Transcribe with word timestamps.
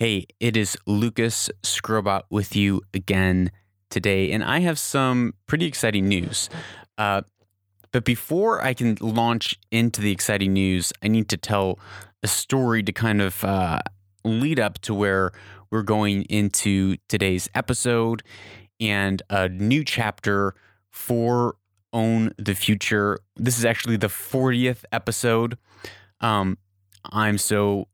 Hey, 0.00 0.24
it 0.40 0.56
is 0.56 0.78
Lucas 0.86 1.50
Skrobot 1.62 2.22
with 2.30 2.56
you 2.56 2.80
again 2.94 3.50
today, 3.90 4.32
and 4.32 4.42
I 4.42 4.60
have 4.60 4.78
some 4.78 5.34
pretty 5.46 5.66
exciting 5.66 6.08
news. 6.08 6.48
Uh, 6.96 7.20
but 7.92 8.06
before 8.06 8.64
I 8.64 8.72
can 8.72 8.96
launch 9.02 9.58
into 9.70 10.00
the 10.00 10.10
exciting 10.10 10.54
news, 10.54 10.90
I 11.02 11.08
need 11.08 11.28
to 11.28 11.36
tell 11.36 11.78
a 12.22 12.28
story 12.28 12.82
to 12.82 12.92
kind 12.92 13.20
of 13.20 13.44
uh, 13.44 13.80
lead 14.24 14.58
up 14.58 14.78
to 14.78 14.94
where 14.94 15.32
we're 15.70 15.82
going 15.82 16.22
into 16.30 16.96
today's 17.10 17.50
episode 17.54 18.22
and 18.80 19.20
a 19.28 19.50
new 19.50 19.84
chapter 19.84 20.54
for 20.88 21.56
Own 21.92 22.32
the 22.38 22.54
Future. 22.54 23.18
This 23.36 23.58
is 23.58 23.66
actually 23.66 23.98
the 23.98 24.06
40th 24.06 24.82
episode. 24.92 25.58
Um, 26.22 26.56
I'm 27.04 27.36
so 27.36 27.88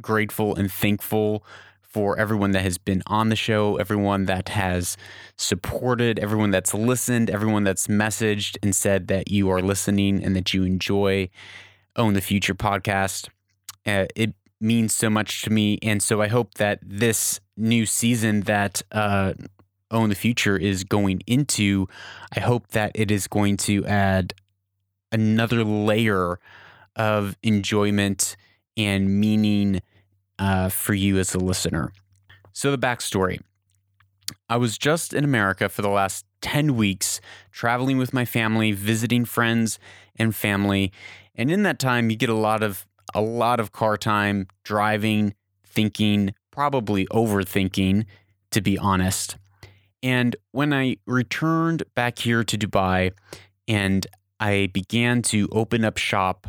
grateful 0.00 0.54
and 0.54 0.72
thankful 0.72 1.44
for 1.92 2.18
everyone 2.18 2.52
that 2.52 2.62
has 2.62 2.78
been 2.78 3.02
on 3.06 3.28
the 3.28 3.36
show, 3.36 3.76
everyone 3.76 4.24
that 4.24 4.48
has 4.50 4.96
supported, 5.36 6.18
everyone 6.18 6.50
that's 6.50 6.72
listened, 6.72 7.28
everyone 7.28 7.64
that's 7.64 7.86
messaged 7.86 8.56
and 8.62 8.74
said 8.74 9.08
that 9.08 9.30
you 9.30 9.50
are 9.50 9.60
listening 9.60 10.24
and 10.24 10.34
that 10.34 10.54
you 10.54 10.64
enjoy 10.64 11.28
Own 11.96 12.14
the 12.14 12.22
Future 12.22 12.54
podcast. 12.54 13.28
Uh, 13.84 14.06
it 14.16 14.32
means 14.58 14.94
so 14.94 15.10
much 15.10 15.42
to 15.42 15.50
me. 15.50 15.78
And 15.82 16.02
so 16.02 16.22
I 16.22 16.28
hope 16.28 16.54
that 16.54 16.78
this 16.82 17.40
new 17.58 17.84
season 17.84 18.42
that 18.42 18.80
uh, 18.90 19.34
Own 19.90 20.08
the 20.08 20.14
Future 20.14 20.56
is 20.56 20.84
going 20.84 21.20
into, 21.26 21.88
I 22.34 22.40
hope 22.40 22.68
that 22.68 22.92
it 22.94 23.10
is 23.10 23.26
going 23.26 23.58
to 23.58 23.84
add 23.84 24.32
another 25.10 25.62
layer 25.62 26.38
of 26.96 27.36
enjoyment 27.42 28.36
and 28.76 29.20
meaning 29.20 29.80
uh, 30.38 30.68
for 30.68 30.94
you 30.94 31.18
as 31.18 31.34
a 31.34 31.38
listener. 31.38 31.92
So, 32.52 32.70
the 32.70 32.78
backstory 32.78 33.40
I 34.48 34.56
was 34.56 34.78
just 34.78 35.14
in 35.14 35.24
America 35.24 35.68
for 35.68 35.82
the 35.82 35.88
last 35.88 36.24
10 36.42 36.76
weeks, 36.76 37.20
traveling 37.50 37.98
with 37.98 38.12
my 38.12 38.24
family, 38.24 38.72
visiting 38.72 39.24
friends 39.24 39.78
and 40.16 40.34
family. 40.34 40.92
And 41.34 41.50
in 41.50 41.62
that 41.62 41.78
time, 41.78 42.10
you 42.10 42.16
get 42.16 42.28
a 42.28 42.34
lot 42.34 42.62
of 42.62 42.86
a 43.14 43.20
lot 43.20 43.60
of 43.60 43.72
car 43.72 43.96
time, 43.96 44.46
driving, 44.64 45.34
thinking, 45.66 46.34
probably 46.50 47.06
overthinking, 47.06 48.06
to 48.50 48.60
be 48.60 48.78
honest. 48.78 49.36
And 50.02 50.34
when 50.52 50.72
I 50.72 50.96
returned 51.06 51.82
back 51.94 52.18
here 52.18 52.42
to 52.42 52.56
Dubai 52.58 53.12
and 53.68 54.06
I 54.40 54.70
began 54.72 55.22
to 55.22 55.48
open 55.52 55.84
up 55.84 55.98
shop, 55.98 56.46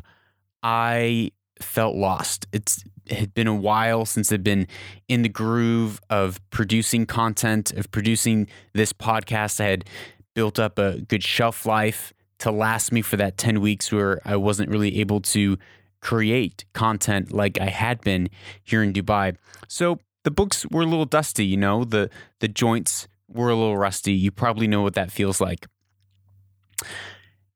I 0.62 1.32
felt 1.64 1.96
lost. 1.96 2.48
It's 2.52 2.84
it 3.06 3.18
had 3.18 3.34
been 3.34 3.48
a 3.48 3.56
while 3.56 4.06
since 4.06 4.32
I've 4.32 4.44
been 4.44 4.68
in 5.10 5.24
the 5.24 5.30
groove 5.30 6.00
of 6.10 6.40
producing 6.52 7.06
content, 7.06 7.72
of 7.74 7.92
producing 7.92 8.48
this 8.74 8.94
podcast. 8.94 9.60
I 9.60 9.66
had 9.66 9.86
built 10.34 10.58
up 10.58 10.80
a 10.80 11.02
good 11.02 11.24
shelf 11.24 11.66
life 11.66 12.14
to 12.40 12.52
last 12.52 12.92
me 12.92 13.02
for 13.02 13.18
that 13.18 13.38
10 13.38 13.62
weeks 13.62 13.92
where 13.92 14.22
I 14.26 14.36
wasn't 14.36 14.70
really 14.70 15.00
able 15.00 15.22
to 15.22 15.58
create 16.02 16.66
content 16.74 17.32
like 17.32 17.60
I 17.60 17.70
had 17.70 18.02
been 18.02 18.30
here 18.64 18.84
in 18.84 18.94
Dubai. 18.94 19.36
So 19.68 20.00
the 20.24 20.32
books 20.32 20.66
were 20.70 20.82
a 20.82 20.86
little 20.86 21.06
dusty, 21.06 21.46
you 21.46 21.58
know, 21.58 21.84
the 21.84 22.10
the 22.40 22.48
joints 22.48 23.08
were 23.28 23.50
a 23.50 23.56
little 23.56 23.78
rusty. 23.78 24.14
You 24.14 24.32
probably 24.32 24.68
know 24.68 24.82
what 24.82 24.96
that 24.96 25.12
feels 25.12 25.40
like. 25.40 25.68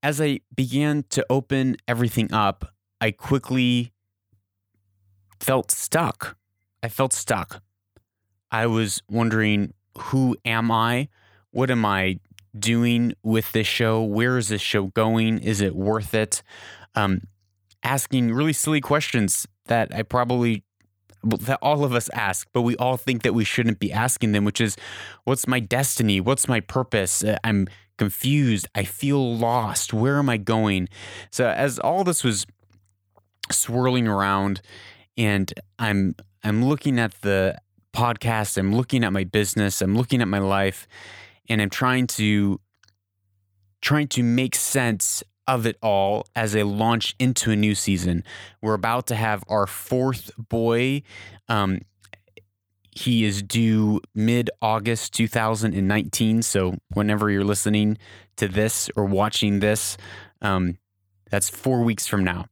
As 0.01 0.21
I 0.21 0.39
began 0.55 1.03
to 1.09 1.25
open 1.29 1.75
everything 1.87 2.31
up, 2.33 2.73
I 3.01 3.11
quickly 3.11 3.91
felt 5.39 5.71
stuck. 5.71 6.37
I 6.83 6.89
felt 6.89 7.13
stuck. 7.13 7.61
I 8.51 8.65
was 8.67 9.01
wondering, 9.09 9.73
who 9.97 10.37
am 10.45 10.71
I? 10.71 11.09
What 11.51 11.71
am 11.71 11.85
I 11.85 12.19
doing 12.57 13.13
with 13.23 13.51
this 13.51 13.67
show? 13.67 14.01
Where 14.03 14.37
is 14.37 14.49
this 14.49 14.61
show 14.61 14.87
going? 14.87 15.39
Is 15.39 15.61
it 15.61 15.75
worth 15.75 16.13
it? 16.13 16.43
Um, 16.95 17.21
asking 17.83 18.33
really 18.33 18.53
silly 18.53 18.81
questions 18.81 19.47
that 19.65 19.93
I 19.93 20.03
probably 20.03 20.63
that 21.23 21.59
all 21.61 21.83
of 21.83 21.93
us 21.93 22.09
ask, 22.13 22.47
but 22.53 22.61
we 22.61 22.75
all 22.77 22.95
think 22.95 23.23
that 23.23 23.33
we 23.33 23.43
shouldn't 23.43 23.79
be 23.79 23.91
asking 23.91 24.31
them, 24.31 24.45
which 24.45 24.61
is, 24.61 24.77
what's 25.23 25.47
my 25.47 25.59
destiny? 25.59 26.21
What's 26.21 26.47
my 26.47 26.59
purpose? 26.59 27.23
Uh, 27.23 27.37
I'm 27.43 27.67
confused. 27.97 28.67
I 28.75 28.83
feel 28.83 29.35
lost. 29.35 29.93
Where 29.93 30.19
am 30.19 30.29
I 30.29 30.37
going? 30.37 30.87
So 31.31 31.47
as 31.47 31.79
all 31.79 32.03
this 32.03 32.23
was 32.23 32.45
swirling 33.51 34.07
around 34.07 34.61
and 35.17 35.53
I'm 35.79 36.15
I'm 36.43 36.63
looking 36.63 36.99
at 36.99 37.19
the 37.21 37.57
podcast, 37.93 38.57
I'm 38.57 38.75
looking 38.75 39.03
at 39.03 39.11
my 39.11 39.23
business, 39.23 39.81
I'm 39.81 39.95
looking 39.95 40.21
at 40.21 40.27
my 40.27 40.39
life, 40.39 40.87
and 41.49 41.61
I'm 41.61 41.69
trying 41.69 42.07
to 42.07 42.59
trying 43.81 44.07
to 44.09 44.23
make 44.23 44.55
sense 44.55 45.23
of 45.47 45.65
it 45.65 45.77
all 45.81 46.27
as 46.35 46.55
I 46.55 46.61
launch 46.63 47.15
into 47.19 47.51
a 47.51 47.55
new 47.55 47.73
season. 47.73 48.23
We're 48.61 48.73
about 48.73 49.07
to 49.07 49.15
have 49.15 49.43
our 49.47 49.65
fourth 49.65 50.31
boy. 50.37 51.03
Um, 51.47 51.81
he 52.91 53.23
is 53.23 53.41
due 53.41 54.01
mid 54.13 54.49
August 54.61 55.13
2019. 55.13 56.41
So, 56.41 56.75
whenever 56.93 57.29
you're 57.29 57.45
listening 57.45 57.97
to 58.37 58.47
this 58.47 58.89
or 58.95 59.05
watching 59.05 59.59
this, 59.59 59.97
um, 60.41 60.77
that's 61.29 61.49
four 61.49 61.81
weeks 61.83 62.07
from 62.07 62.23
now. 62.23 62.47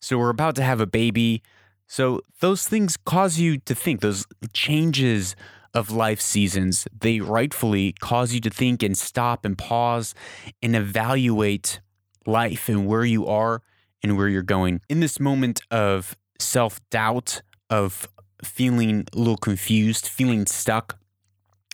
So, 0.00 0.18
we're 0.18 0.30
about 0.30 0.54
to 0.56 0.62
have 0.62 0.80
a 0.80 0.86
baby. 0.86 1.42
So 1.86 2.20
those 2.40 2.66
things 2.66 2.96
cause 2.96 3.38
you 3.38 3.58
to 3.58 3.74
think, 3.74 4.00
those 4.00 4.26
changes 4.52 5.36
of 5.74 5.90
life 5.90 6.20
seasons, 6.20 6.88
they 6.98 7.20
rightfully 7.20 7.92
cause 8.00 8.32
you 8.32 8.40
to 8.40 8.50
think 8.50 8.82
and 8.82 8.96
stop 8.96 9.44
and 9.44 9.56
pause 9.56 10.14
and 10.62 10.74
evaluate 10.74 11.80
life 12.26 12.68
and 12.68 12.86
where 12.86 13.04
you 13.04 13.26
are 13.26 13.62
and 14.02 14.16
where 14.16 14.28
you're 14.28 14.42
going. 14.42 14.80
In 14.88 15.00
this 15.00 15.20
moment 15.20 15.60
of 15.70 16.16
self 16.38 16.80
doubt, 16.90 17.42
of 17.70 18.08
feeling 18.42 19.06
a 19.12 19.18
little 19.18 19.36
confused, 19.36 20.06
feeling 20.06 20.46
stuck, 20.46 20.98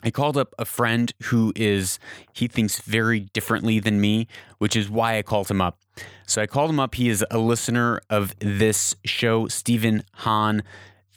I 0.02 0.10
called 0.10 0.36
up 0.36 0.54
a 0.58 0.64
friend 0.64 1.12
who 1.24 1.52
is, 1.54 1.98
he 2.32 2.48
thinks 2.48 2.80
very 2.80 3.20
differently 3.20 3.78
than 3.78 4.00
me, 4.00 4.26
which 4.58 4.76
is 4.76 4.90
why 4.90 5.18
I 5.18 5.22
called 5.22 5.50
him 5.50 5.60
up. 5.60 5.78
So 6.26 6.42
I 6.42 6.46
called 6.46 6.70
him 6.70 6.80
up. 6.80 6.94
He 6.94 7.08
is 7.08 7.24
a 7.30 7.38
listener 7.38 8.00
of 8.10 8.34
this 8.38 8.94
show, 9.04 9.48
Stephen 9.48 10.02
Hahn. 10.14 10.62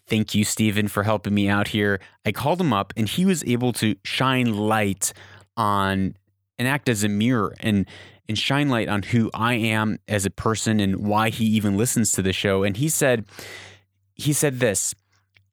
Thank 0.08 0.36
you, 0.36 0.44
Stephen, 0.44 0.88
for 0.88 1.04
helping 1.04 1.34
me 1.34 1.48
out 1.50 1.70
here. 1.70 2.00
I 2.26 2.32
called 2.32 2.62
him 2.62 2.74
up 2.74 2.94
and 2.96 3.10
he 3.10 3.26
was 3.26 3.44
able 3.46 3.74
to 3.74 3.96
shine 4.04 4.56
light 4.56 5.14
on 5.58 6.16
and 6.60 6.68
act 6.68 6.90
as 6.90 7.04
a 7.04 7.10
mirror 7.10 7.56
and 7.60 7.86
and 8.28 8.38
shine 8.38 8.70
light 8.70 8.88
on 8.88 9.04
who 9.04 9.30
I 9.34 9.54
am 9.54 10.00
as 10.08 10.26
a 10.26 10.32
person 10.32 10.80
and 10.80 11.06
why 11.06 11.30
he 11.30 11.46
even 11.46 11.78
listens 11.78 12.12
to 12.14 12.24
the 12.24 12.34
show. 12.34 12.64
And 12.64 12.76
he 12.78 12.90
said, 12.90 13.26
he 14.16 14.34
said 14.34 14.60
this. 14.60 14.96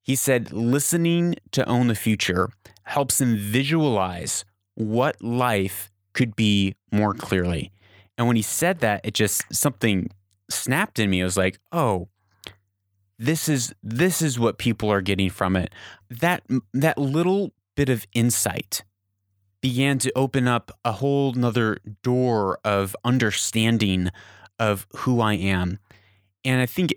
He 0.02 0.14
said, 0.16 0.52
listening 0.52 1.36
to 1.52 1.68
Own 1.68 1.88
the 1.88 1.94
Future 1.94 2.48
helps 2.92 3.22
him 3.22 3.38
visualize 3.38 4.44
what 4.74 5.22
life 5.22 5.90
could 6.12 6.36
be 6.36 6.74
more 6.92 7.14
clearly. 7.14 7.72
And 8.18 8.26
when 8.26 8.36
he 8.36 8.42
said 8.42 8.80
that, 8.80 9.00
it 9.02 9.14
just 9.14 9.42
something 9.50 10.10
snapped 10.50 10.98
in 10.98 11.08
me. 11.08 11.22
I 11.22 11.24
was 11.24 11.38
like, 11.38 11.58
oh, 11.72 12.08
this 13.18 13.48
is 13.48 13.74
this 13.82 14.20
is 14.20 14.38
what 14.38 14.58
people 14.58 14.92
are 14.92 15.00
getting 15.00 15.30
from 15.30 15.56
it. 15.56 15.72
That 16.10 16.42
that 16.74 16.98
little 16.98 17.52
bit 17.76 17.88
of 17.88 18.06
insight 18.12 18.84
began 19.62 19.96
to 19.98 20.12
open 20.14 20.46
up 20.46 20.70
a 20.84 20.92
whole 20.92 21.32
nother 21.32 21.78
door 22.02 22.58
of 22.62 22.94
understanding 23.06 24.10
of 24.58 24.86
who 24.96 25.18
I 25.18 25.34
am. 25.34 25.78
And 26.44 26.60
I 26.60 26.66
think 26.66 26.92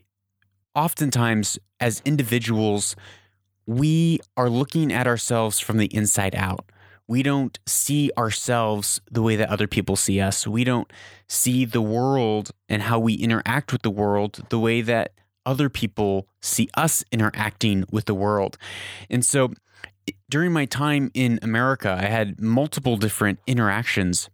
oftentimes 0.75 1.57
as 1.79 2.01
individuals, 2.03 2.97
we 3.65 4.19
are 4.37 4.49
looking 4.49 4.91
at 4.91 5.07
ourselves 5.07 5.59
from 5.59 5.77
the 5.77 5.93
inside 5.93 6.35
out. 6.35 6.65
We 7.07 7.21
don't 7.23 7.57
see 7.67 8.11
ourselves 8.17 8.99
the 9.11 9.21
way 9.21 9.35
that 9.35 9.49
other 9.49 9.67
people 9.67 9.95
see 9.95 10.19
us. 10.19 10.47
We 10.47 10.63
don't 10.63 10.91
see 11.27 11.65
the 11.65 11.81
world 11.81 12.51
and 12.67 12.81
how 12.83 12.99
we 12.99 13.13
interact 13.13 13.71
with 13.71 13.83
the 13.83 13.91
world 13.91 14.43
the 14.49 14.59
way 14.59 14.81
that 14.81 15.11
other 15.45 15.69
people 15.69 16.27
see 16.41 16.67
us 16.75 17.03
interacting 17.11 17.85
with 17.91 18.05
the 18.05 18.15
world. 18.15 18.57
And 19.09 19.23
so 19.23 19.53
during 20.29 20.51
my 20.51 20.65
time 20.65 21.11
in 21.13 21.39
America, 21.41 21.95
I 21.99 22.05
had 22.05 22.41
multiple 22.41 22.97
different 22.97 23.39
interactions 23.45 24.29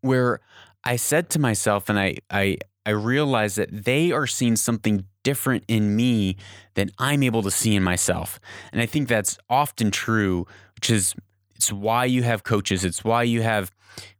where 0.00 0.40
I 0.84 0.96
said 0.96 1.30
to 1.30 1.38
myself, 1.38 1.88
and 1.88 1.98
I, 1.98 2.16
I, 2.30 2.58
I 2.86 2.90
realized 2.90 3.56
that 3.56 3.84
they 3.84 4.12
are 4.12 4.26
seeing 4.26 4.56
something 4.56 5.04
different 5.28 5.62
in 5.68 5.94
me 5.94 6.36
than 6.72 6.90
I'm 6.98 7.22
able 7.22 7.42
to 7.42 7.50
see 7.50 7.76
in 7.76 7.82
myself. 7.82 8.40
And 8.72 8.80
I 8.80 8.86
think 8.86 9.08
that's 9.08 9.36
often 9.50 9.90
true, 9.90 10.46
which 10.74 10.88
is 10.88 11.14
it's 11.54 11.70
why 11.70 12.06
you 12.06 12.22
have 12.22 12.44
coaches. 12.44 12.82
It's 12.82 13.04
why 13.04 13.24
you 13.24 13.42
have 13.42 13.70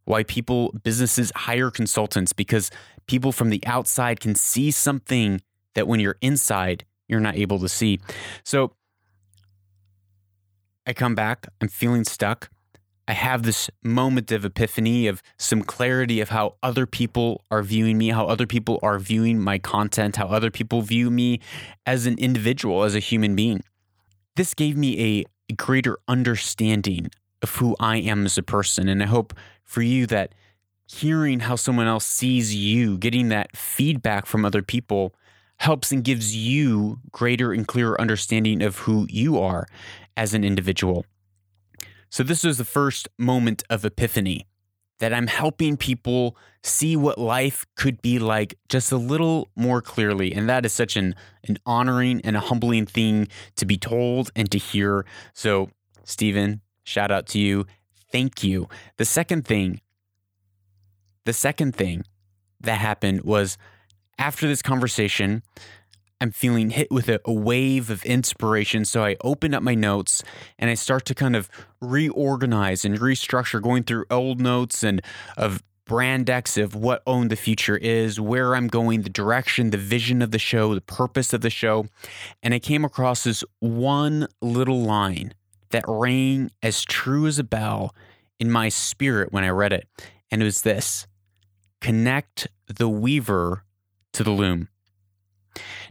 why 0.04 0.22
people 0.24 0.74
businesses 0.82 1.32
hire 1.34 1.70
consultants 1.70 2.34
because 2.34 2.70
people 3.06 3.32
from 3.32 3.48
the 3.48 3.62
outside 3.64 4.20
can 4.20 4.34
see 4.34 4.70
something 4.70 5.40
that 5.74 5.88
when 5.88 5.98
you're 5.98 6.18
inside 6.20 6.84
you're 7.08 7.20
not 7.20 7.36
able 7.36 7.58
to 7.60 7.70
see. 7.70 8.00
So 8.44 8.72
I 10.86 10.92
come 10.92 11.14
back, 11.14 11.46
I'm 11.62 11.68
feeling 11.68 12.04
stuck. 12.04 12.50
I 13.08 13.12
have 13.12 13.42
this 13.42 13.70
moment 13.82 14.30
of 14.32 14.44
epiphany 14.44 15.06
of 15.06 15.22
some 15.38 15.62
clarity 15.62 16.20
of 16.20 16.28
how 16.28 16.56
other 16.62 16.84
people 16.84 17.42
are 17.50 17.62
viewing 17.62 17.96
me, 17.96 18.10
how 18.10 18.26
other 18.26 18.46
people 18.46 18.78
are 18.82 18.98
viewing 18.98 19.40
my 19.40 19.58
content, 19.58 20.16
how 20.16 20.26
other 20.26 20.50
people 20.50 20.82
view 20.82 21.10
me 21.10 21.40
as 21.86 22.04
an 22.04 22.18
individual, 22.18 22.84
as 22.84 22.94
a 22.94 22.98
human 22.98 23.34
being. 23.34 23.62
This 24.36 24.52
gave 24.52 24.76
me 24.76 25.24
a 25.48 25.54
greater 25.54 25.96
understanding 26.06 27.10
of 27.42 27.54
who 27.56 27.74
I 27.80 27.96
am 27.96 28.26
as 28.26 28.36
a 28.36 28.42
person. 28.42 28.90
And 28.90 29.02
I 29.02 29.06
hope 29.06 29.32
for 29.64 29.80
you 29.80 30.06
that 30.08 30.34
hearing 30.86 31.40
how 31.40 31.56
someone 31.56 31.86
else 31.86 32.04
sees 32.04 32.54
you, 32.54 32.98
getting 32.98 33.30
that 33.30 33.56
feedback 33.56 34.26
from 34.26 34.44
other 34.44 34.60
people, 34.60 35.14
helps 35.56 35.90
and 35.92 36.04
gives 36.04 36.36
you 36.36 37.00
greater 37.10 37.52
and 37.52 37.66
clearer 37.66 37.98
understanding 37.98 38.62
of 38.62 38.80
who 38.80 39.06
you 39.08 39.40
are 39.40 39.66
as 40.14 40.34
an 40.34 40.44
individual. 40.44 41.06
So, 42.10 42.22
this 42.22 42.44
was 42.44 42.58
the 42.58 42.64
first 42.64 43.08
moment 43.18 43.62
of 43.68 43.84
epiphany 43.84 44.46
that 44.98 45.12
I'm 45.12 45.28
helping 45.28 45.76
people 45.76 46.36
see 46.62 46.96
what 46.96 47.18
life 47.18 47.66
could 47.76 48.02
be 48.02 48.18
like 48.18 48.58
just 48.68 48.90
a 48.90 48.96
little 48.96 49.48
more 49.54 49.80
clearly. 49.80 50.32
And 50.32 50.48
that 50.48 50.66
is 50.66 50.72
such 50.72 50.96
an, 50.96 51.14
an 51.44 51.58
honoring 51.64 52.20
and 52.24 52.36
a 52.36 52.40
humbling 52.40 52.86
thing 52.86 53.28
to 53.56 53.64
be 53.64 53.78
told 53.78 54.30
and 54.34 54.50
to 54.50 54.58
hear. 54.58 55.06
So, 55.34 55.70
Stephen, 56.04 56.62
shout 56.82 57.10
out 57.10 57.26
to 57.28 57.38
you. 57.38 57.66
Thank 58.10 58.42
you. 58.42 58.68
The 58.96 59.04
second 59.04 59.46
thing, 59.46 59.80
the 61.24 61.32
second 61.32 61.76
thing 61.76 62.04
that 62.60 62.78
happened 62.78 63.22
was 63.22 63.56
after 64.18 64.48
this 64.48 64.62
conversation, 64.62 65.42
I'm 66.20 66.32
feeling 66.32 66.70
hit 66.70 66.90
with 66.90 67.08
a, 67.08 67.20
a, 67.24 67.32
wave 67.32 67.90
of 67.90 68.04
inspiration. 68.04 68.84
So 68.84 69.04
I 69.04 69.16
open 69.22 69.54
up 69.54 69.62
my 69.62 69.74
notes 69.74 70.22
and 70.58 70.68
I 70.68 70.74
start 70.74 71.04
to 71.06 71.14
kind 71.14 71.36
of 71.36 71.48
reorganize 71.80 72.84
and 72.84 72.98
restructure, 72.98 73.62
going 73.62 73.84
through 73.84 74.06
old 74.10 74.40
notes 74.40 74.82
and 74.82 75.00
of 75.36 75.62
brand 75.84 76.26
decks 76.26 76.56
of 76.56 76.74
what 76.74 77.02
Own 77.06 77.28
the 77.28 77.36
Future 77.36 77.76
is, 77.76 78.20
where 78.20 78.54
I'm 78.54 78.68
going, 78.68 79.02
the 79.02 79.08
direction, 79.08 79.70
the 79.70 79.78
vision 79.78 80.20
of 80.20 80.32
the 80.32 80.38
show, 80.38 80.74
the 80.74 80.80
purpose 80.80 81.32
of 81.32 81.40
the 81.40 81.50
show. 81.50 81.86
And 82.42 82.52
I 82.52 82.58
came 82.58 82.84
across 82.84 83.24
this 83.24 83.42
one 83.60 84.28
little 84.42 84.82
line 84.82 85.34
that 85.70 85.84
rang 85.88 86.50
as 86.62 86.84
true 86.84 87.26
as 87.26 87.38
a 87.38 87.44
bell 87.44 87.94
in 88.38 88.50
my 88.50 88.68
spirit 88.68 89.32
when 89.32 89.44
I 89.44 89.48
read 89.48 89.72
it. 89.72 89.88
And 90.30 90.42
it 90.42 90.44
was 90.44 90.62
this 90.62 91.06
connect 91.80 92.48
the 92.66 92.88
weaver 92.88 93.64
to 94.12 94.24
the 94.24 94.30
loom. 94.30 94.68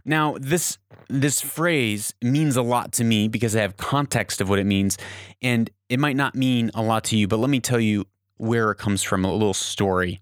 Now, 0.04 0.36
this 0.40 0.78
this 1.08 1.40
phrase 1.40 2.14
means 2.22 2.56
a 2.56 2.62
lot 2.62 2.92
to 2.92 3.04
me 3.04 3.28
because 3.28 3.56
I 3.56 3.62
have 3.62 3.76
context 3.76 4.40
of 4.40 4.48
what 4.48 4.58
it 4.58 4.64
means, 4.64 4.98
and 5.42 5.70
it 5.88 5.98
might 5.98 6.16
not 6.16 6.34
mean 6.34 6.70
a 6.74 6.82
lot 6.82 7.04
to 7.04 7.16
you, 7.16 7.26
but 7.28 7.38
let 7.38 7.50
me 7.50 7.60
tell 7.60 7.80
you 7.80 8.06
where 8.36 8.70
it 8.70 8.76
comes 8.76 9.02
from, 9.02 9.24
a 9.24 9.32
little 9.32 9.54
story. 9.54 10.20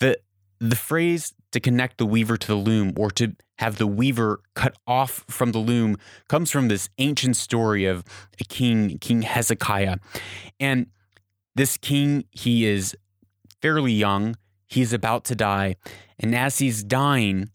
The 0.00 0.18
the 0.58 0.76
phrase 0.76 1.34
to 1.52 1.60
connect 1.60 1.98
the 1.98 2.06
weaver 2.06 2.36
to 2.36 2.46
the 2.46 2.54
loom 2.54 2.92
or 2.96 3.10
to 3.12 3.34
have 3.58 3.76
the 3.76 3.86
weaver 3.86 4.40
cut 4.54 4.76
off 4.86 5.24
from 5.28 5.52
the 5.52 5.58
loom 5.58 5.96
comes 6.28 6.50
from 6.50 6.68
this 6.68 6.88
ancient 6.98 7.36
story 7.36 7.86
of 7.86 8.04
a 8.40 8.44
king, 8.44 8.98
King 8.98 9.22
Hezekiah. 9.22 9.96
And 10.60 10.88
this 11.54 11.78
king, 11.78 12.24
he 12.30 12.66
is 12.66 12.94
fairly 13.62 13.92
young, 13.92 14.36
he's 14.66 14.92
about 14.92 15.24
to 15.24 15.34
die, 15.34 15.76
and 16.18 16.34
as 16.34 16.58
he's 16.58 16.82
dying, 16.84 17.50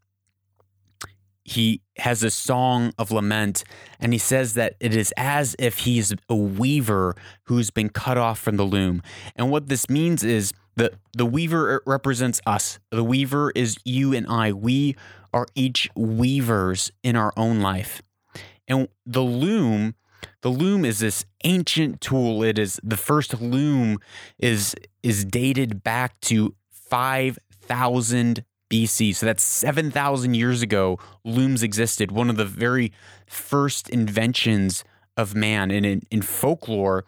he 1.43 1.81
has 1.97 2.23
a 2.23 2.29
song 2.29 2.93
of 2.97 3.11
lament 3.11 3.63
and 3.99 4.13
he 4.13 4.19
says 4.19 4.53
that 4.53 4.75
it 4.79 4.95
is 4.95 5.13
as 5.17 5.55
if 5.59 5.79
he's 5.79 6.13
a 6.29 6.35
weaver 6.35 7.15
who's 7.45 7.71
been 7.71 7.89
cut 7.89 8.17
off 8.17 8.39
from 8.39 8.57
the 8.57 8.63
loom. 8.63 9.01
And 9.35 9.49
what 9.49 9.67
this 9.67 9.89
means 9.89 10.23
is 10.23 10.53
that 10.75 10.93
the 11.13 11.25
weaver 11.25 11.81
represents 11.85 12.41
us. 12.45 12.79
The 12.91 13.03
weaver 13.03 13.51
is 13.55 13.77
you 13.83 14.13
and 14.13 14.27
I. 14.27 14.51
We 14.53 14.95
are 15.33 15.47
each 15.55 15.89
weavers 15.95 16.91
in 17.03 17.15
our 17.15 17.33
own 17.35 17.59
life. 17.61 18.01
And 18.67 18.87
the 19.05 19.21
loom, 19.21 19.95
the 20.41 20.49
loom 20.49 20.85
is 20.85 20.99
this 20.99 21.25
ancient 21.43 22.01
tool. 22.01 22.43
It 22.43 22.57
is 22.57 22.79
the 22.83 22.97
first 22.97 23.41
loom 23.41 23.97
is 24.39 24.75
is 25.03 25.25
dated 25.25 25.83
back 25.83 26.19
to 26.21 26.55
5000 26.71 28.45
BC. 28.71 29.13
So 29.15 29.25
that's 29.25 29.43
7,000 29.43 30.33
years 30.33 30.61
ago, 30.61 30.97
looms 31.25 31.61
existed, 31.61 32.11
one 32.11 32.29
of 32.29 32.37
the 32.37 32.45
very 32.45 32.91
first 33.27 33.89
inventions 33.89 34.83
of 35.17 35.35
man. 35.35 35.69
And 35.71 35.85
in, 35.85 36.01
in 36.09 36.21
folklore, 36.21 37.05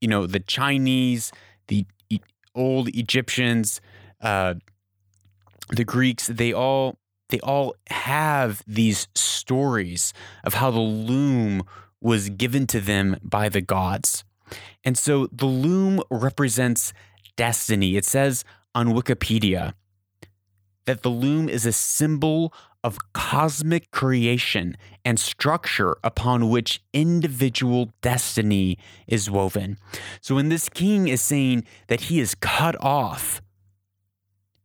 you 0.00 0.08
know, 0.08 0.26
the 0.26 0.40
Chinese, 0.40 1.32
the 1.68 1.86
e- 2.10 2.20
old 2.54 2.88
Egyptians, 2.94 3.80
uh, 4.20 4.54
the 5.70 5.84
Greeks, 5.84 6.26
they 6.26 6.52
all 6.52 6.98
they 7.30 7.40
all 7.40 7.76
have 7.90 8.62
these 8.66 9.06
stories 9.14 10.12
of 10.42 10.54
how 10.54 10.70
the 10.72 10.80
loom 10.80 11.62
was 12.00 12.28
given 12.28 12.66
to 12.66 12.80
them 12.80 13.16
by 13.22 13.48
the 13.48 13.60
gods. 13.60 14.24
And 14.82 14.98
so 14.98 15.28
the 15.30 15.46
loom 15.46 16.02
represents 16.10 16.92
destiny. 17.36 17.96
It 17.96 18.04
says 18.04 18.44
on 18.74 18.88
Wikipedia 18.88 19.74
that 20.90 21.02
the 21.04 21.08
loom 21.08 21.48
is 21.48 21.66
a 21.66 21.72
symbol 21.72 22.52
of 22.82 22.98
cosmic 23.12 23.92
creation 23.92 24.76
and 25.04 25.20
structure 25.20 25.94
upon 26.02 26.48
which 26.48 26.82
individual 26.92 27.92
destiny 28.02 28.76
is 29.06 29.30
woven. 29.30 29.78
So 30.20 30.34
when 30.34 30.48
this 30.48 30.68
king 30.68 31.06
is 31.06 31.22
saying 31.22 31.64
that 31.86 32.02
he 32.02 32.18
is 32.18 32.34
cut 32.34 32.74
off 32.82 33.40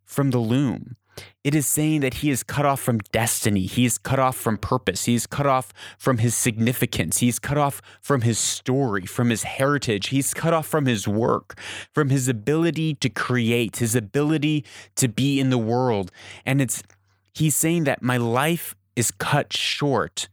from 0.03 0.31
the 0.31 0.39
loom, 0.39 0.95
it 1.43 1.53
is 1.55 1.67
saying 1.67 2.01
that 2.01 2.15
he 2.15 2.29
is 2.29 2.43
cut 2.43 2.65
off 2.65 2.79
from 2.79 2.99
destiny. 3.11 3.65
He 3.65 3.85
is 3.85 3.97
cut 3.97 4.19
off 4.19 4.35
from 4.35 4.57
purpose. 4.57 5.05
He 5.05 5.15
is 5.15 5.27
cut 5.27 5.45
off 5.45 5.71
from 5.97 6.17
his 6.17 6.35
significance. 6.35 7.19
He's 7.19 7.39
cut 7.39 7.57
off 7.57 7.81
from 8.01 8.21
his 8.21 8.39
story, 8.39 9.05
from 9.05 9.29
his 9.29 9.43
heritage. 9.43 10.07
He's 10.07 10.33
cut 10.33 10.53
off 10.53 10.67
from 10.67 10.85
his 10.85 11.07
work, 11.07 11.59
from 11.93 12.09
his 12.09 12.27
ability 12.27 12.95
to 12.95 13.09
create, 13.09 13.77
his 13.77 13.95
ability 13.95 14.65
to 14.95 15.07
be 15.07 15.39
in 15.39 15.49
the 15.49 15.57
world. 15.57 16.11
And 16.45 16.61
it's, 16.61 16.83
he's 17.33 17.55
saying 17.55 17.83
that 17.85 18.01
my 18.01 18.17
life 18.17 18.75
is 18.95 19.11
cut 19.11 19.53
short 19.53 20.27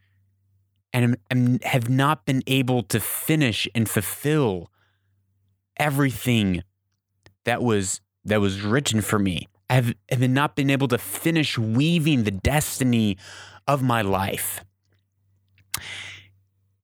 and 0.93 1.17
I 1.31 1.67
have 1.67 1.89
not 1.89 2.27
been 2.27 2.43
able 2.47 2.83
to 2.85 3.01
finish 3.01 3.67
and 3.75 3.89
fulfill 3.89 4.71
everything 5.77 6.63
that 7.45 7.63
was 7.63 8.01
that 8.25 8.41
was 8.41 8.61
written 8.61 9.01
for 9.01 9.19
me 9.19 9.49
have, 9.73 9.95
have 10.11 10.21
not 10.31 10.57
been 10.57 10.71
able 10.71 10.89
to 10.89 10.99
finish 10.99 11.59
weaving 11.59 12.25
the 12.25 12.31
destiny 12.31 13.17
of 13.67 13.83
my 13.83 14.03
life. 14.03 14.65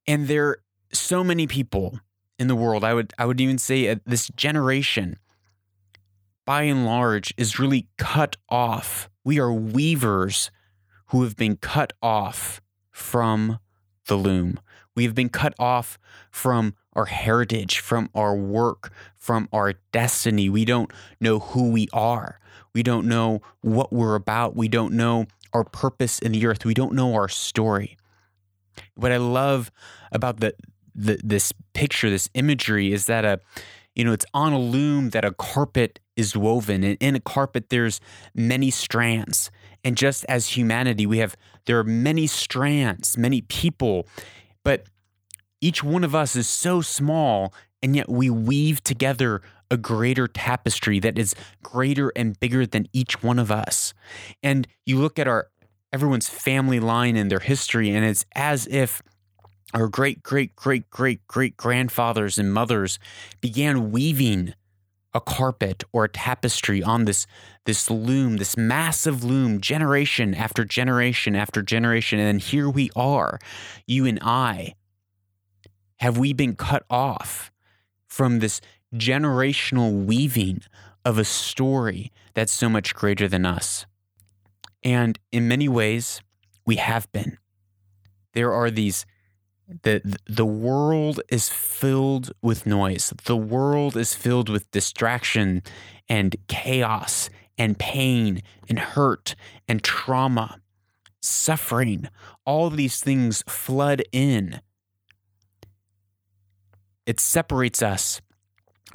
And 0.07 0.29
there 0.29 0.47
are 0.49 0.63
so 0.93 1.23
many 1.23 1.47
people 1.47 2.01
in 2.39 2.47
the 2.47 2.57
world, 2.57 2.85
I 2.85 2.95
would 2.95 3.13
I 3.19 3.27
would 3.27 3.41
even 3.41 3.59
say 3.59 3.89
uh, 3.89 3.97
this 4.07 4.29
generation 4.29 5.19
by 6.47 6.63
and 6.63 6.87
large 6.87 7.35
is 7.37 7.59
really 7.59 7.89
cut 7.99 8.37
off. 8.49 9.11
We 9.25 9.39
are 9.41 9.53
weavers 9.53 10.51
who 11.07 11.25
have 11.25 11.37
been 11.37 11.57
cut 11.57 11.93
off 12.01 12.63
from 12.91 13.59
the 14.07 14.15
loom. 14.15 14.61
We 14.95 15.05
have 15.05 15.15
been 15.15 15.29
cut 15.29 15.55
off 15.59 15.99
from 16.31 16.75
our 16.95 17.07
heritage, 17.07 17.81
from 17.81 18.09
our 18.15 18.35
work, 18.35 18.93
from 19.17 19.49
our 19.53 19.75
destiny. 19.93 20.49
We 20.49 20.65
don't 20.65 20.93
know 21.21 21.41
who 21.41 21.71
we 21.71 21.89
are. 21.93 22.41
We 22.79 22.85
don't 22.85 23.09
know 23.09 23.43
what 23.61 23.93
we're 23.93 24.15
about. 24.15 24.55
We 24.55 24.69
don't 24.69 24.93
know 24.93 25.27
our 25.53 25.65
purpose 25.65 26.21
in 26.21 26.31
the 26.31 26.47
earth. 26.47 26.65
We 26.65 26.75
don't 26.75 26.93
know 26.93 27.13
our 27.15 27.29
story. 27.29 27.97
What 28.95 29.11
I 29.11 29.17
love 29.17 29.73
about 30.13 30.39
the, 30.39 30.55
the 30.95 31.19
this 31.25 31.53
picture, 31.75 32.09
this 32.09 32.31
imagery, 32.35 32.93
is 32.93 33.07
that 33.07 33.25
a 33.25 33.41
you 33.97 34.05
know 34.05 34.13
it's 34.13 34.27
on 34.33 34.53
a 34.53 34.61
loom 34.61 35.11
that 35.11 35.25
a 35.25 35.33
carpet 35.33 35.99
is 36.15 36.37
woven, 36.37 36.85
and 36.85 36.97
in 37.01 37.17
a 37.17 37.21
carpet 37.21 37.69
there's 37.71 38.01
many 38.33 38.71
strands. 38.71 39.51
And 39.83 39.97
just 39.97 40.25
as 40.29 40.57
humanity, 40.57 41.05
we 41.05 41.19
have 41.19 41.35
there 41.67 41.81
are 41.81 41.85
many 41.85 42.29
strands, 42.29 43.19
many 43.19 43.41
people, 43.41 44.07
but 44.63 44.85
each 45.61 45.83
one 45.83 46.05
of 46.05 46.15
us 46.15 46.37
is 46.37 46.49
so 46.49 46.81
small, 46.81 47.53
and 47.83 47.97
yet 47.97 48.09
we 48.09 48.31
weave 48.31 48.85
together 48.85 49.43
a 49.71 49.77
greater 49.77 50.27
tapestry 50.27 50.99
that 51.01 51.19
is 51.19 51.35
greater 51.63 52.13
and 52.17 52.39
bigger 52.41 52.67
than 52.67 52.87
each 52.93 53.23
one 53.23 53.39
of 53.39 53.51
us. 53.51 53.95
And 54.43 54.67
you 54.87 54.99
look 54.99 55.19
at 55.19 55.29
our 55.29 55.49
everyone's 55.93 56.29
family 56.29 56.81
line 56.81 57.17
and 57.17 57.31
their 57.31 57.41
history, 57.41 57.91
and 57.91 58.05
it's 58.05 58.25
as 58.35 58.67
if 58.69 59.03
our 59.75 59.89
great, 59.89 60.23
great, 60.23 60.57
great, 60.57 60.89
great, 60.91 61.27
great 61.27 61.57
grandfathers 61.57 62.39
and 62.39 62.53
mothers 62.53 62.99
began 63.41 63.91
weaving 63.91 64.55
a 65.15 65.21
carpet 65.21 65.85
or 65.93 66.05
a 66.05 66.09
tapestry 66.09 66.83
on 66.83 67.05
this 67.05 67.27
this 67.65 67.91
loom, 67.91 68.39
this 68.39 68.57
massive 68.57 69.25
loom, 69.25 69.61
generation 69.61 70.35
after 70.35 70.65
generation 70.65 71.37
after 71.37 71.61
generation. 71.61 72.19
And 72.19 72.41
here 72.41 72.69
we 72.69 72.89
are, 72.97 73.39
you 73.87 74.07
and 74.07 74.19
I, 74.23 74.75
have 75.97 76.17
we 76.17 76.33
been 76.33 76.57
cut 76.57 76.85
off 76.89 77.51
from 78.07 78.39
this 78.39 78.63
generational 78.95 80.05
weaving 80.05 80.63
of 81.05 81.19
a 81.19 81.25
story 81.25 82.13
that's 82.35 82.53
so 82.53 82.69
much 82.69 82.95
greater 82.95 83.29
than 83.29 83.45
us? 83.47 83.87
And 84.85 85.19
in 85.33 85.49
many 85.49 85.69
ways, 85.69 86.23
we 86.65 86.77
have 86.77 87.11
been. 87.13 87.39
There 88.33 88.53
are 88.53 88.71
these 88.71 89.07
the 89.83 90.19
the 90.27 90.47
world 90.47 91.21
is 91.29 91.49
filled 91.49 92.33
with 92.41 92.67
noise. 92.67 93.13
The 93.25 93.37
world 93.37 93.97
is 93.97 94.15
filled 94.15 94.49
with 94.49 94.71
distraction 94.71 95.63
and 96.09 96.37
chaos 96.49 97.29
and 97.59 97.79
pain 97.79 98.43
and 98.69 98.79
hurt 98.79 99.35
and 99.67 99.83
trauma, 99.83 100.61
suffering. 101.21 102.09
All 102.47 102.71
these 102.71 103.01
things 103.01 103.43
flood 103.47 104.03
in. 104.13 104.61
It 107.05 107.21
separates 107.21 107.83
us 107.83 108.21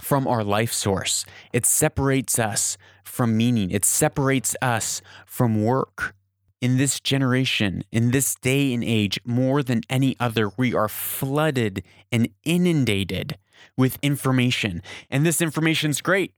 from 0.01 0.27
our 0.27 0.43
life 0.43 0.73
source. 0.73 1.25
It 1.51 1.65
separates 1.65 2.39
us 2.39 2.77
from 3.03 3.37
meaning. 3.37 3.71
It 3.71 3.85
separates 3.85 4.55
us 4.61 5.01
from 5.25 5.63
work. 5.63 6.15
In 6.61 6.77
this 6.77 6.99
generation, 6.99 7.83
in 7.91 8.11
this 8.11 8.35
day 8.35 8.73
and 8.73 8.83
age, 8.83 9.19
more 9.25 9.61
than 9.63 9.81
any 9.89 10.15
other, 10.19 10.49
we 10.55 10.73
are 10.73 10.87
flooded 10.87 11.83
and 12.11 12.29
inundated 12.45 13.37
with 13.75 13.97
information. 14.01 14.81
And 15.09 15.25
this 15.25 15.41
information 15.41 15.91
is 15.91 15.99
great. 15.99 16.33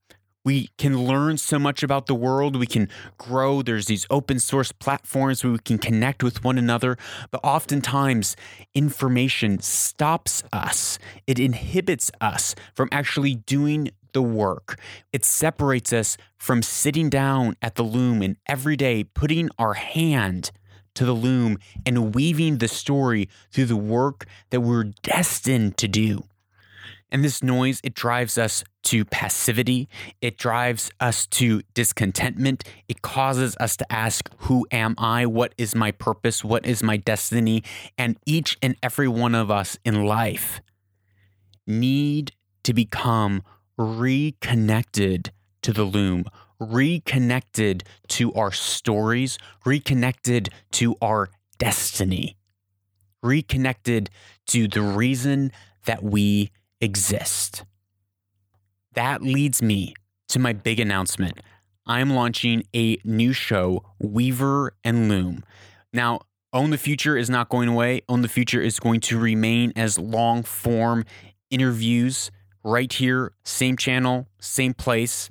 We 0.46 0.70
can 0.78 1.06
learn 1.06 1.38
so 1.38 1.58
much 1.58 1.82
about 1.82 2.06
the 2.06 2.14
world. 2.14 2.56
We 2.56 2.68
can 2.68 2.88
grow. 3.18 3.64
There's 3.64 3.88
these 3.88 4.06
open 4.12 4.40
source 4.40 4.72
platforms 4.72 5.44
where 5.44 5.54
we 5.54 5.60
can 5.60 5.80
connect 5.80 6.24
with 6.24 6.44
one 6.44 6.60
another. 6.60 6.98
But 7.32 7.42
oftentimes, 7.44 8.36
information 8.76 9.60
stops 9.60 10.44
us, 10.54 11.00
it 11.26 11.40
inhibits 11.40 12.12
us 12.22 12.54
from 12.76 12.90
actually 12.92 13.36
doing 13.36 13.90
the 14.14 14.22
work. 14.22 14.80
It 15.12 15.26
separates 15.26 15.92
us 15.92 16.16
from 16.38 16.62
sitting 16.62 17.10
down 17.10 17.58
at 17.62 17.76
the 17.76 17.84
loom 17.84 18.22
and 18.22 18.38
every 18.48 18.78
day 18.78 19.04
putting 19.04 19.50
our 19.58 19.74
hand 19.74 20.52
to 20.94 21.06
the 21.06 21.14
loom 21.14 21.58
and 21.86 22.16
weaving 22.16 22.60
the 22.60 22.68
story 22.68 23.28
through 23.52 23.66
the 23.66 23.76
work 23.76 24.26
that 24.52 24.62
we're 24.62 24.92
destined 25.04 25.76
to 25.78 25.88
do. 25.88 26.24
And 27.16 27.24
this 27.24 27.42
noise, 27.42 27.80
it 27.82 27.94
drives 27.94 28.38
us 28.38 28.62
to 28.84 29.06
passivity. 29.06 29.88
It 30.20 30.38
drives 30.38 30.92
us 31.00 31.26
to 31.28 31.62
discontentment. 31.74 32.66
It 32.90 33.02
causes 33.02 33.56
us 33.58 33.78
to 33.78 33.90
ask, 33.90 34.30
Who 34.40 34.68
am 34.70 34.96
I? 34.98 35.26
What 35.26 35.56
is 35.58 35.76
my 35.76 35.92
purpose? 35.92 36.44
What 36.44 36.66
is 36.66 36.84
my 36.84 36.98
destiny? 36.98 37.64
And 37.98 38.18
each 38.26 38.58
and 38.62 38.76
every 38.84 39.08
one 39.08 39.34
of 39.34 39.50
us 39.50 39.78
in 39.86 40.04
life 40.04 40.60
need 41.66 42.34
to 42.64 42.74
become 42.74 43.44
reconnected 43.78 45.32
to 45.62 45.72
the 45.72 45.86
loom, 45.86 46.26
reconnected 46.60 47.86
to 48.10 48.34
our 48.34 48.52
stories, 48.52 49.38
reconnected 49.64 50.50
to 50.72 50.98
our 51.02 51.30
destiny, 51.60 52.36
reconnected 53.24 54.10
to 54.48 54.68
the 54.68 54.82
reason 54.82 55.54
that 55.86 56.04
we 56.04 56.52
exist. 56.86 57.66
That 58.94 59.22
leads 59.22 59.62
me 59.62 59.96
to 60.30 60.40
my 60.40 60.54
big 60.54 60.80
announcement. 60.80 61.42
I'm 61.88 62.12
launching 62.12 62.64
a 62.76 62.98
new 63.04 63.34
show, 63.34 63.84
Weaver 64.00 64.74
and 64.84 65.10
Loom. 65.10 65.44
Now, 65.92 66.22
Own 66.54 66.70
the 66.70 66.78
Future 66.78 67.18
is 67.18 67.30
not 67.30 67.50
going 67.50 67.68
away. 67.68 68.02
Own 68.08 68.22
the 68.22 68.30
Future 68.30 68.62
is 68.62 68.80
going 68.80 69.02
to 69.02 69.20
remain 69.20 69.74
as 69.76 70.00
long 70.00 70.44
form 70.44 71.06
interviews 71.50 72.32
right 72.64 72.92
here, 72.92 73.34
same 73.44 73.78
channel, 73.78 74.28
same 74.40 74.74
place. 74.74 75.30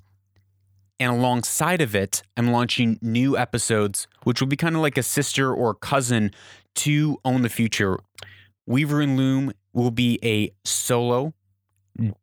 And 1.01 1.13
alongside 1.13 1.81
of 1.81 1.95
it, 1.95 2.23
I'm 2.37 2.53
launching 2.53 2.99
new 3.01 3.39
episodes, 3.39 4.07
which 4.25 4.41
will 4.41 4.49
be 4.49 4.57
kind 4.57 4.75
of 4.77 4.83
like 4.83 4.99
a 4.99 5.03
sister 5.03 5.53
or 5.53 5.75
cousin 5.75 6.33
to 6.77 7.19
Own 7.25 7.43
the 7.43 7.49
Future. 7.49 7.99
Weaver 8.67 9.01
and 9.01 9.17
Loom 9.17 9.53
will 9.73 9.91
be 9.91 10.19
a 10.23 10.53
solo 10.65 11.35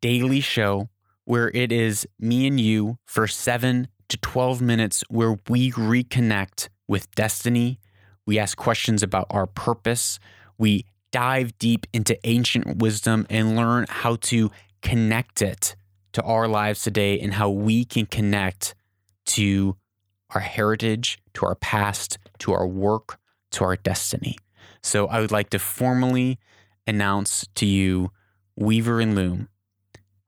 daily 0.00 0.40
show 0.40 0.88
where 1.24 1.50
it 1.50 1.72
is 1.72 2.06
me 2.18 2.46
and 2.46 2.60
you 2.60 2.98
for 3.06 3.26
seven 3.26 3.88
to 4.08 4.16
12 4.18 4.60
minutes 4.60 5.04
where 5.08 5.38
we 5.48 5.70
reconnect 5.72 6.68
with 6.88 7.12
destiny. 7.14 7.78
We 8.26 8.38
ask 8.38 8.56
questions 8.56 9.02
about 9.02 9.26
our 9.30 9.46
purpose. 9.46 10.18
We 10.58 10.84
dive 11.10 11.56
deep 11.58 11.86
into 11.92 12.18
ancient 12.26 12.78
wisdom 12.78 13.26
and 13.30 13.56
learn 13.56 13.86
how 13.88 14.16
to 14.16 14.50
connect 14.82 15.42
it 15.42 15.76
to 16.12 16.22
our 16.22 16.48
lives 16.48 16.82
today 16.82 17.18
and 17.20 17.34
how 17.34 17.50
we 17.50 17.84
can 17.84 18.06
connect 18.06 18.74
to 19.24 19.76
our 20.34 20.40
heritage, 20.40 21.18
to 21.34 21.46
our 21.46 21.54
past, 21.54 22.18
to 22.38 22.52
our 22.52 22.66
work, 22.66 23.18
to 23.52 23.64
our 23.64 23.76
destiny. 23.76 24.36
So 24.82 25.06
I 25.06 25.20
would 25.20 25.30
like 25.30 25.50
to 25.50 25.58
formally 25.58 26.38
announce 26.86 27.46
to 27.54 27.66
you 27.66 28.10
Weaver 28.56 29.00
and 29.00 29.14
Loom, 29.14 29.48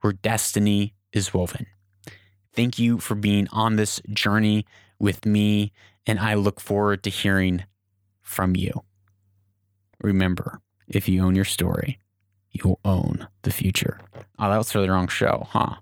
where 0.05 0.13
destiny 0.13 0.93
is 1.15 1.33
woven. 1.33 1.65
Thank 2.53 2.79
you 2.79 2.99
for 2.99 3.15
being 3.15 3.49
on 3.53 3.77
this 3.77 4.03
journey 4.11 4.67
with 4.99 5.25
me, 5.25 5.73
and 6.07 6.21
I 6.21 6.35
look 6.35 6.61
forward 6.61 7.03
to 7.05 7.11
hearing 7.11 7.65
from 8.21 8.55
you. 8.55 8.85
Remember, 10.03 10.61
if 10.87 11.09
you 11.09 11.25
own 11.25 11.35
your 11.35 11.47
story, 11.47 11.99
you'll 12.51 12.81
own 12.85 13.27
the 13.43 13.51
future. 13.51 13.99
Oh, 14.39 14.51
that 14.51 14.59
was 14.59 14.71
for 14.71 14.83
the 14.83 14.91
wrong 14.91 15.09
show, 15.09 15.47
huh? 15.49 15.77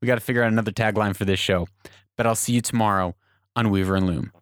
We 0.00 0.06
got 0.06 0.16
to 0.16 0.20
figure 0.20 0.42
out 0.42 0.50
another 0.50 0.72
tagline 0.72 1.14
for 1.14 1.24
this 1.24 1.38
show. 1.38 1.68
But 2.16 2.26
I'll 2.26 2.34
see 2.34 2.54
you 2.54 2.60
tomorrow 2.60 3.14
on 3.54 3.70
Weaver 3.70 3.94
and 3.94 4.06
Loom. 4.06 4.32